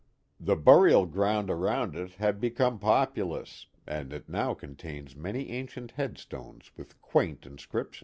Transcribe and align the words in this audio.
The 0.39 0.55
burial 0.55 1.05
ground 1.05 1.51
around 1.51 1.95
il 1.95 2.07
had 2.07 2.39
become 2.39 2.79
populous, 2.79 3.67
and 3.85 4.11
it 4.11 4.27
now 4.27 4.55
contains 4.55 5.15
many 5.15 5.51
ancient 5.51 5.91
headstones 5.91 6.71
with 6.75 6.99
quaint 7.03 7.45
inscriptions. 7.45 7.99